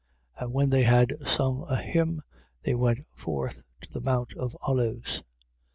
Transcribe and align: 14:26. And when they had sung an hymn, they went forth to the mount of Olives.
14:26. 0.39 0.41
And 0.41 0.53
when 0.53 0.69
they 0.71 0.81
had 0.81 1.13
sung 1.27 1.65
an 1.69 1.83
hymn, 1.83 2.21
they 2.63 2.73
went 2.73 3.05
forth 3.13 3.61
to 3.81 3.91
the 3.91 4.01
mount 4.01 4.33
of 4.33 4.57
Olives. 4.65 5.23